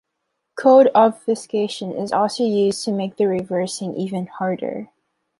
Code-obfuscation 0.55 1.91
is 1.91 2.11
also 2.11 2.43
used 2.43 2.83
to 2.85 2.91
make 2.91 3.17
the 3.17 3.27
reversing 3.27 3.95
even 3.95 4.25
harder. 4.25 4.89